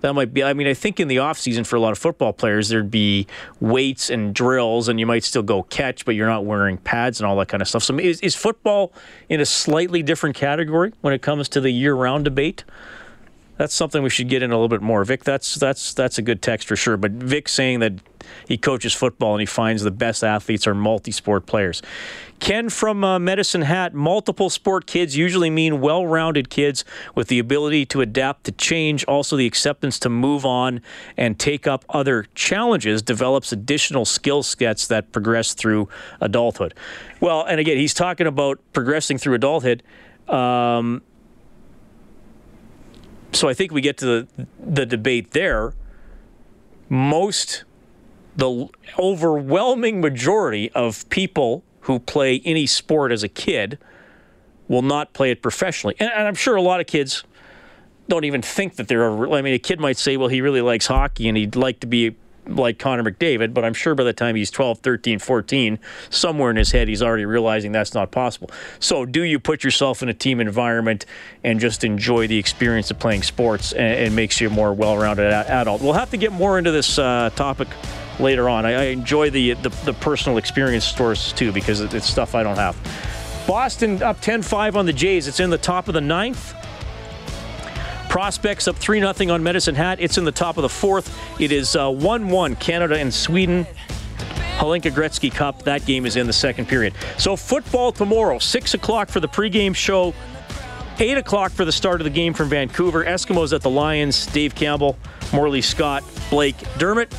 [0.00, 0.42] that might be.
[0.42, 2.90] I mean, I think in the off season for a lot of football players, there'd
[2.90, 3.26] be
[3.60, 7.26] weights and drills, and you might still go catch, but you're not wearing pads and
[7.26, 7.82] all that kind of stuff.
[7.82, 8.92] So, is, is football
[9.28, 12.64] in a slightly different category when it comes to the year-round debate?
[13.60, 15.04] That's something we should get in a little bit more.
[15.04, 16.96] Vic, that's that's that's a good text for sure.
[16.96, 17.92] But Vic saying that
[18.48, 21.82] he coaches football and he finds the best athletes are multi-sport players.
[22.38, 27.38] Ken from uh, Medicine Hat, multiple sport kids usually mean well rounded kids with the
[27.38, 30.80] ability to adapt to change, also the acceptance to move on
[31.18, 35.86] and take up other challenges, develops additional skill sets that progress through
[36.22, 36.72] adulthood.
[37.20, 39.82] Well, and again, he's talking about progressing through adulthood.
[40.28, 41.02] Um,
[43.32, 45.74] so I think we get to the, the debate there.
[46.88, 47.64] Most,
[48.36, 48.68] the
[48.98, 53.78] overwhelming majority of people who play any sport as a kid
[54.68, 55.96] will not play it professionally.
[55.98, 57.24] And, and I'm sure a lot of kids
[58.08, 60.86] don't even think that they're I mean, a kid might say, well, he really likes
[60.86, 62.16] hockey and he'd like to be
[62.50, 65.78] like Connor McDavid, but I'm sure by the time he's 12, 13, 14,
[66.10, 68.50] somewhere in his head he's already realizing that's not possible.
[68.78, 71.06] So, do you put yourself in a team environment
[71.44, 74.96] and just enjoy the experience of playing sports and it makes you a more well
[74.96, 75.82] rounded adult?
[75.82, 77.68] We'll have to get more into this uh, topic
[78.18, 78.66] later on.
[78.66, 82.56] I, I enjoy the, the, the personal experience stories too because it's stuff I don't
[82.56, 82.76] have.
[83.46, 85.26] Boston up 10-5 on the Jays.
[85.26, 86.54] It's in the top of the ninth.
[88.10, 90.00] Prospects up 3 0 on Medicine Hat.
[90.00, 91.16] It's in the top of the fourth.
[91.40, 93.64] It is 1 uh, 1 Canada and Sweden.
[94.58, 95.62] Hlinka Gretzky Cup.
[95.62, 96.92] That game is in the second period.
[97.18, 100.12] So, football tomorrow, 6 o'clock for the pregame show,
[100.98, 103.04] 8 o'clock for the start of the game from Vancouver.
[103.04, 104.26] Eskimos at the Lions.
[104.26, 104.98] Dave Campbell,
[105.32, 107.14] Morley Scott, Blake Dermott.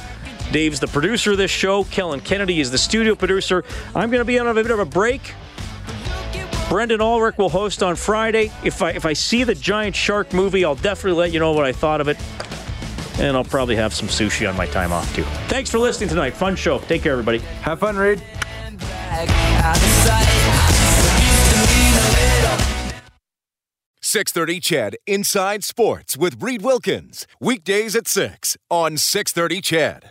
[0.52, 1.86] Dave's the producer of this show.
[1.86, 3.64] Kellen Kennedy is the studio producer.
[3.96, 5.22] I'm going to be on a bit of a break.
[6.72, 8.50] Brendan Ulrich will host on Friday.
[8.64, 11.66] If I if I see the giant shark movie, I'll definitely let you know what
[11.66, 12.18] I thought of it.
[13.20, 15.24] And I'll probably have some sushi on my time off too.
[15.50, 16.30] Thanks for listening tonight.
[16.30, 16.80] Fun show.
[16.80, 17.40] Take care, everybody.
[17.40, 18.24] Have fun, Reed.
[24.00, 24.96] Six thirty CHED.
[25.06, 30.10] Inside Sports with Reed Wilkins weekdays at six on Six Thirty CHED.